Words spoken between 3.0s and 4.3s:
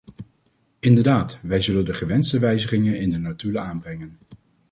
de notulen aanbrengen.